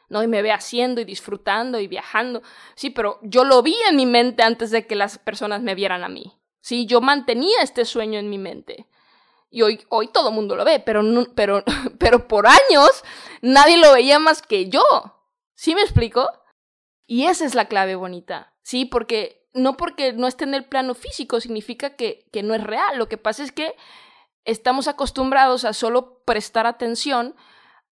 [0.09, 0.23] ¿no?
[0.23, 2.43] Y me ve haciendo y disfrutando y viajando.
[2.77, 6.05] Sí, pero yo lo vi en mi mente antes de que las personas me vieran
[6.05, 6.39] a mí.
[6.63, 8.87] Sí, yo mantenía este sueño en mi mente.
[9.51, 11.03] Y hoy, hoy todo el mundo lo ve, pero,
[11.35, 11.63] pero,
[11.99, 13.05] pero por años
[13.43, 14.83] nadie lo veía más que yo.
[15.55, 16.31] ¿Sí me explico?
[17.07, 18.55] Y esa es la clave bonita.
[18.63, 22.63] Sí, porque no porque no esté en el plano físico significa que, que no es
[22.63, 22.97] real.
[22.97, 23.75] Lo que pasa es que
[24.45, 27.35] estamos acostumbrados a solo prestar atención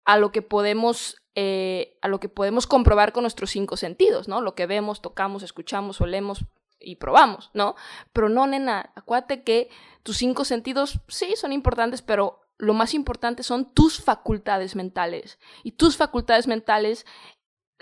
[0.06, 4.42] a lo que podemos eh, a lo que podemos comprobar con nuestros cinco sentidos, ¿no?
[4.42, 6.46] Lo que vemos, tocamos, escuchamos, olemos
[6.80, 7.76] y probamos, ¿no?
[8.14, 9.70] Pero no, nena, acuérdate que
[10.04, 15.40] tus cinco sentidos sí son importantes, pero lo más importante son tus facultades mentales.
[15.64, 17.06] Y tus facultades mentales,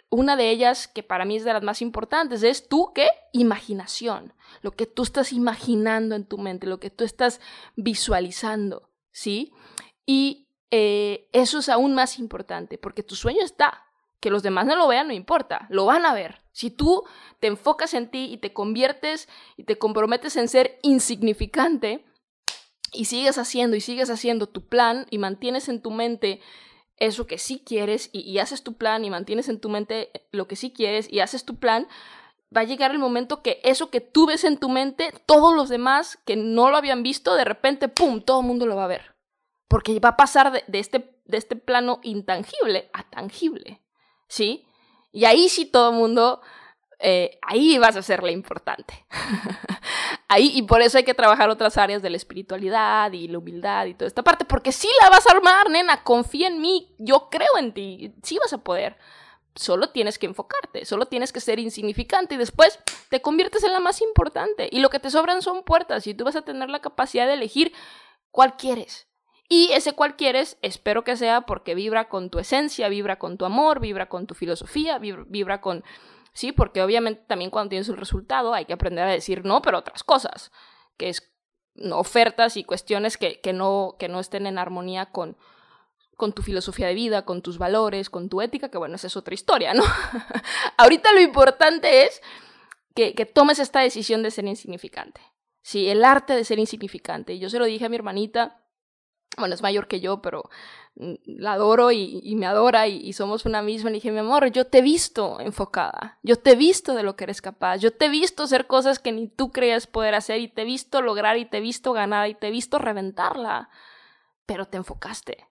[0.10, 3.10] una de ellas, que para mí es de las más importantes, es tu, ¿qué?
[3.34, 4.34] Imaginación.
[4.62, 7.42] Lo que tú estás imaginando en tu mente, lo que tú estás
[7.76, 9.52] visualizando, ¿sí?
[10.06, 13.87] Y eh, eso es aún más importante, porque tu sueño está.
[14.20, 16.42] Que los demás no lo vean no importa, lo van a ver.
[16.52, 17.04] Si tú
[17.40, 22.04] te enfocas en ti y te conviertes y te comprometes en ser insignificante
[22.92, 26.42] y sigues haciendo y sigues haciendo tu plan y mantienes en tu mente
[26.98, 30.56] eso que sí quieres y, haces tu plan y mantienes en tu mente lo que
[30.56, 31.88] sí quieres y haces tu plan,
[32.56, 35.70] va a llegar el momento que eso que tú ves en tu mente, todos los
[35.70, 38.88] demás que no lo habían visto, de repente, ¡pum!, todo el mundo lo va a
[38.88, 39.16] ver.
[39.68, 43.84] Porque va a pasar de, este, de este plano intangible a tangible,
[44.28, 44.68] ¿sí?
[45.12, 46.42] Y ahí sí todo el mundo,
[47.00, 49.06] eh, ahí vas a ser la importante.
[50.28, 53.86] ahí, y por eso hay que trabajar otras áreas de la espiritualidad y la humildad
[53.86, 57.30] y toda esta parte, porque sí la vas a armar, nena, confía en mí, yo
[57.30, 58.98] creo en ti, sí vas a poder.
[59.56, 62.78] Solo tienes que enfocarte, solo tienes que ser insignificante y después
[63.10, 64.70] te conviertes en la más importante.
[64.72, 67.34] Y lo que te sobran son puertas y tú vas a tener la capacidad de
[67.34, 67.74] elegir
[68.30, 69.07] cuál quieres.
[69.50, 73.46] Y ese cual quieres, espero que sea porque vibra con tu esencia, vibra con tu
[73.46, 75.84] amor, vibra con tu filosofía, vibra, con...
[76.34, 79.78] Sí, porque obviamente también cuando tienes un resultado hay que aprender a decir no, pero
[79.78, 80.52] otras cosas,
[80.98, 81.34] que es
[81.92, 85.38] ofertas y cuestiones que, que, no, que no estén en armonía con,
[86.18, 89.16] con tu filosofía de vida, con tus valores, con tu ética, que bueno, esa es
[89.16, 89.84] otra historia, ¿no?
[90.78, 92.22] Ahorita lo importante es
[92.96, 95.22] que, que, tomes esta decisión de ser insignificante.
[95.62, 97.38] Sí, el arte de ser insignificante.
[97.40, 98.67] Yo se lo dije a mi hermanita
[99.36, 100.50] bueno, es mayor que yo, pero
[100.96, 103.90] mm, la adoro y, me adora y, somos una misma.
[103.90, 107.16] Le dije, mi amor, yo te he visto enfocada, yo te he visto de lo
[107.16, 110.40] que eres capaz, yo te he visto hacer cosas que ni tú creías poder hacer
[110.40, 113.70] y te he visto lograr y te he visto ganar y te he visto reventarla,
[114.46, 115.48] pero te enfocaste.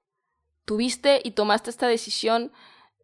[0.65, 2.53] tuviste y tomaste esta decisión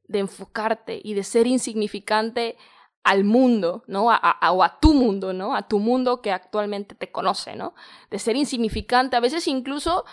[0.08, 2.56] de enfocarte y de ser insignificante
[3.02, 4.10] al mundo, ¿no?
[4.10, 5.56] A, o a tu mundo, ¿no?
[5.56, 7.74] A tu mundo que actualmente te conoce, ¿no?
[8.10, 9.16] De ser insignificante.
[9.16, 10.04] A veces incluso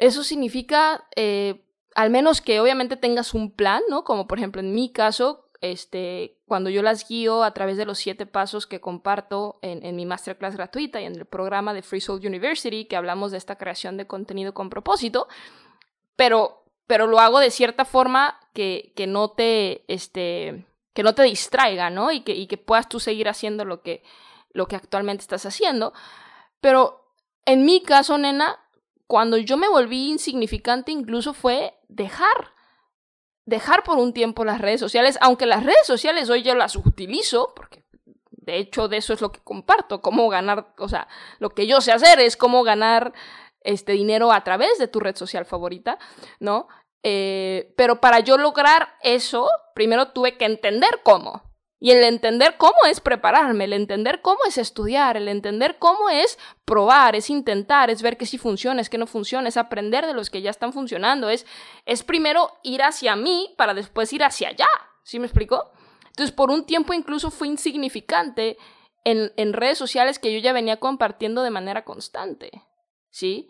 [0.00, 1.62] eso significa, eh,
[1.94, 4.02] al menos que obviamente tengas un plan, ¿no?
[4.02, 7.98] Como por ejemplo en mi caso, este, cuando yo las guío a través de los
[7.98, 12.00] siete pasos que comparto en, en mi masterclass gratuita y en el programa de Free
[12.00, 15.28] Soul University, que hablamos de esta creación de contenido con propósito,
[16.16, 21.24] pero, pero lo hago de cierta forma que, que no te, este, que no te
[21.24, 22.10] distraiga, ¿no?
[22.10, 24.02] Y que, y que puedas tú seguir haciendo lo que,
[24.54, 25.92] lo que actualmente estás haciendo.
[26.62, 27.12] Pero
[27.44, 28.58] en mi caso, nena,
[29.10, 32.54] cuando yo me volví insignificante, incluso fue dejar,
[33.44, 37.52] dejar por un tiempo las redes sociales, aunque las redes sociales hoy yo las utilizo,
[37.56, 37.82] porque
[38.30, 41.08] de hecho de eso es lo que comparto, cómo ganar, o sea,
[41.40, 43.12] lo que yo sé hacer es cómo ganar
[43.62, 45.98] este dinero a través de tu red social favorita,
[46.38, 46.68] ¿no?
[47.02, 51.49] Eh, pero para yo lograr eso, primero tuve que entender cómo.
[51.82, 56.38] Y el entender cómo es prepararme, el entender cómo es estudiar, el entender cómo es
[56.66, 60.12] probar, es intentar, es ver que sí funciona, es que no funciona, es aprender de
[60.12, 61.46] los que ya están funcionando, es,
[61.86, 64.68] es primero ir hacia mí para después ir hacia allá.
[65.04, 65.72] ¿Sí me explico?
[66.08, 68.58] Entonces, por un tiempo incluso fue insignificante
[69.04, 72.50] en, en redes sociales que yo ya venía compartiendo de manera constante.
[73.08, 73.48] ¿Sí?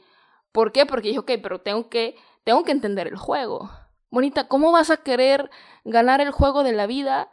[0.52, 0.86] ¿Por qué?
[0.86, 3.70] Porque dije, ok, pero tengo que tengo que entender el juego.
[4.10, 5.50] Bonita, ¿cómo vas a querer
[5.84, 7.30] ganar el juego de la vida?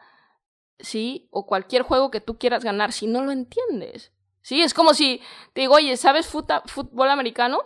[0.80, 1.28] ¿Sí?
[1.32, 4.12] O cualquier juego que tú quieras ganar si no lo entiendes.
[4.42, 4.62] ¿Sí?
[4.62, 5.22] Es como si
[5.54, 7.60] te digo, oye, ¿sabes fútbol americano?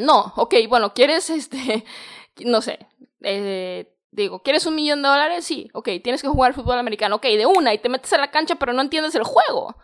[0.00, 1.84] No, ok, bueno, ¿quieres este,
[2.44, 2.86] no sé,
[3.22, 5.44] eh, digo, ¿quieres un millón de dólares?
[5.44, 8.30] Sí, ok, tienes que jugar fútbol americano, ok, de una, y te metes a la
[8.30, 9.76] cancha pero no entiendes el juego.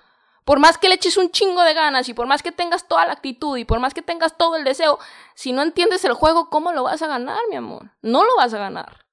[0.45, 3.05] Por más que le eches un chingo de ganas y por más que tengas toda
[3.05, 5.01] la actitud y por más que tengas todo el deseo,
[5.35, 7.91] si no entiendes el juego, ¿cómo lo vas a ganar, mi amor?
[8.01, 9.06] No lo vas a ganar.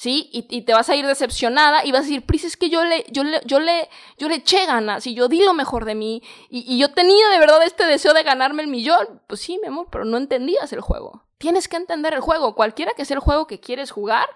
[0.00, 0.30] ¿Sí?
[0.32, 3.04] Y, te vas a ir decepcionada y vas a decir, Pris, es que yo le,
[3.10, 6.22] yo le, yo le, yo le eché ganas y yo di lo mejor de mí
[6.48, 9.20] y, y yo tenía de verdad este deseo de ganarme el millón.
[9.26, 11.26] Pues sí, mi amor, pero no entendías el juego.
[11.36, 12.54] Tienes que entender el juego.
[12.54, 14.26] Cualquiera que sea el juego que quieres jugar,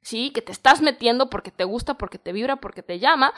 [0.00, 0.30] ¿sí?
[0.30, 3.34] Que te estás metiendo porque te gusta, porque te vibra, porque te llama,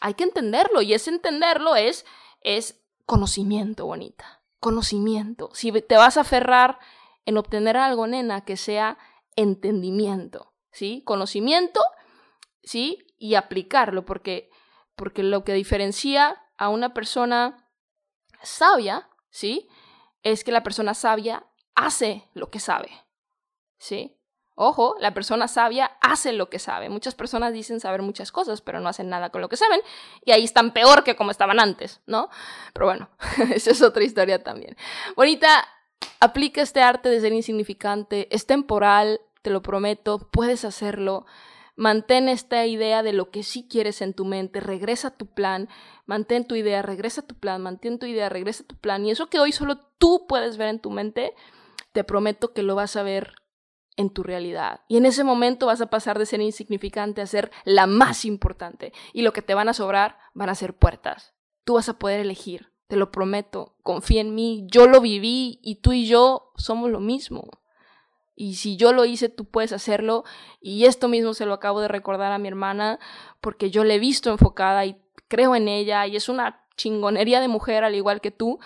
[0.00, 2.06] hay que entenderlo y ese entenderlo es,
[2.40, 4.40] es conocimiento, bonita.
[4.60, 5.50] Conocimiento.
[5.52, 6.78] Si te vas a aferrar
[7.26, 8.96] en obtener algo, nena, que sea
[9.36, 11.02] entendimiento, ¿sí?
[11.04, 11.80] Conocimiento,
[12.62, 13.06] ¿sí?
[13.18, 14.50] Y aplicarlo, porque,
[14.96, 17.68] porque lo que diferencia a una persona
[18.42, 19.68] sabia, ¿sí?
[20.22, 22.90] Es que la persona sabia hace lo que sabe,
[23.78, 24.18] ¿sí?
[24.54, 26.90] Ojo, la persona sabia hace lo que sabe.
[26.90, 29.80] Muchas personas dicen saber muchas cosas, pero no hacen nada con lo que saben.
[30.24, 32.28] Y ahí están peor que como estaban antes, ¿no?
[32.74, 33.08] Pero bueno,
[33.54, 34.76] esa es otra historia también.
[35.16, 35.66] Bonita,
[36.20, 38.28] aplica este arte de ser insignificante.
[38.30, 41.26] Es temporal, te lo prometo, puedes hacerlo.
[41.74, 45.68] Mantén esta idea de lo que sí quieres en tu mente, regresa a tu plan,
[46.06, 49.04] mantén tu idea, regresa a tu plan, mantén tu idea, regresa a tu plan.
[49.04, 51.34] Y eso que hoy solo tú puedes ver en tu mente,
[51.92, 53.34] te prometo que lo vas a ver
[53.96, 54.80] en tu realidad.
[54.88, 58.92] Y en ese momento vas a pasar de ser insignificante a ser la más importante.
[59.12, 61.34] Y lo que te van a sobrar van a ser puertas.
[61.64, 63.76] Tú vas a poder elegir, te lo prometo.
[63.82, 67.48] Confía en mí, yo lo viví y tú y yo somos lo mismo.
[68.34, 70.24] Y si yo lo hice, tú puedes hacerlo.
[70.60, 72.98] Y esto mismo se lo acabo de recordar a mi hermana
[73.40, 77.48] porque yo la he visto enfocada y creo en ella y es una chingonería de
[77.48, 78.58] mujer al igual que tú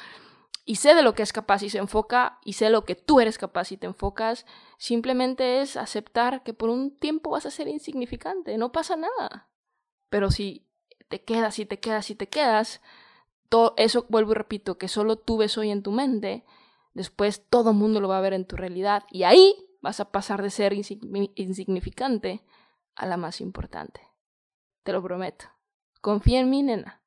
[0.69, 3.21] y sé de lo que es capaz y se enfoca y sé lo que tú
[3.21, 4.45] eres capaz y te enfocas,
[4.79, 9.49] simplemente es aceptar que por un tiempo vas a ser insignificante, no pasa nada.
[10.11, 10.67] Pero si
[11.09, 12.83] te quedas y te quedas y te quedas,
[13.77, 16.45] eso vuelvo y repito, que solo tú ves hoy en tu mente,
[16.97, 20.11] después todo el mundo lo va a ver en tu realidad y ahí vas a
[20.11, 22.43] pasar de ser insignificante
[22.95, 24.01] a la más importante.
[24.83, 25.45] Te lo prometo.
[26.01, 27.03] Confía en mí, nena.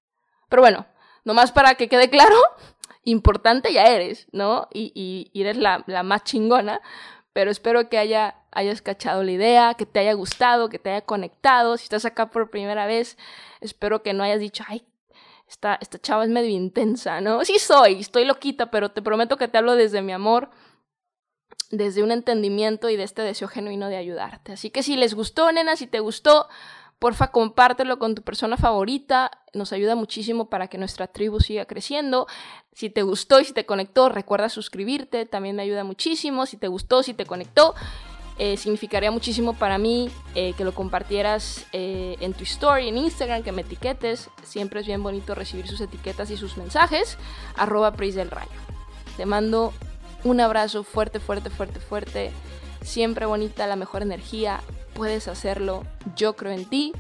[0.47, 0.85] Pero bueno,
[1.25, 2.35] nomás para que quede claro,
[3.03, 4.67] importante ya eres, ¿no?
[4.71, 6.81] Y, eres la, más chingona,
[7.33, 11.01] pero espero que haya, hayas cachado la idea, que te haya gustado, que te haya
[11.01, 11.77] conectado.
[11.77, 13.17] Si estás acá por primera vez,
[13.59, 14.85] espero que no hayas dicho, ay,
[15.49, 17.43] esta, esta chava es medio intensa, ¿no?
[17.43, 20.51] Sí soy, estoy loquita, pero te prometo que te hablo desde mi amor,
[21.71, 24.53] desde un entendimiento y de este deseo genuino de ayudarte.
[24.53, 26.47] Así que si les gustó, nena, si te gustó,
[26.99, 29.31] Porfa, compártelo con tu persona favorita.
[29.53, 32.27] Nos ayuda muchísimo para que nuestra tribu siga creciendo.
[32.73, 35.25] Si te gustó y si te conectó, recuerda suscribirte.
[35.25, 36.45] También me ayuda muchísimo.
[36.45, 37.73] Si te gustó, si te conectó,
[38.41, 43.43] eh, significaría muchísimo para mí eh, que lo compartieras eh, en tu story, en Instagram,
[43.43, 44.29] que me etiquetes.
[44.43, 47.17] Siempre es bien bonito recibir sus etiquetas y sus mensajes.
[47.57, 48.49] Arroba del Rayo.
[49.17, 49.73] Te mando
[50.23, 52.31] un abrazo fuerte, fuerte, fuerte, fuerte.
[52.81, 54.61] siempre bonita, la mejor energía,
[54.93, 55.83] puedes hacerlo,
[56.15, 56.93] yo creo en ti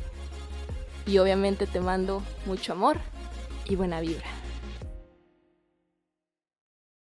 [1.05, 2.97] y obviamente te mando mucho amor
[3.65, 4.38] y buena vibra.